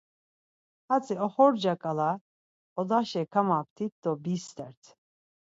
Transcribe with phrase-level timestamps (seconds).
[0.89, 2.11] Hatzi oxorca ǩala
[2.79, 4.81] odaşa kamaptit do bistert.